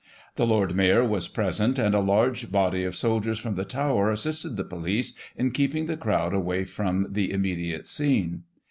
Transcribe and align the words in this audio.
The 0.33 0.47
Lord 0.47 0.73
Mayor 0.73 1.03
was 1.05 1.27
present, 1.27 1.77
and 1.77 1.93
a 1.93 1.99
large 1.99 2.51
body 2.51 2.83
of 2.85 2.95
soldiers 2.95 3.37
from 3.37 3.53
the 3.53 3.63
Tower 3.65 4.09
assisted 4.09 4.57
the 4.57 4.63
Police 4.63 5.13
in 5.35 5.51
keeping 5.51 5.85
the 5.85 5.95
crowd 5.95 6.33
away 6.33 6.63
from 6.63 7.05
the 7.11 7.31
immediate 7.31 7.85
scene. 7.85 8.41